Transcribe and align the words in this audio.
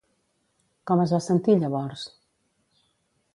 Com 0.91 1.03
es 1.03 1.13
va 1.15 1.19
sentir 1.25 1.57
llavors? 1.65 2.07